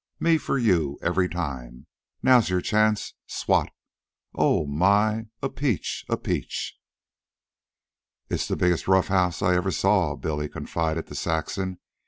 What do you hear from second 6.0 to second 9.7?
A peach!" "It's the biggest rough house I ever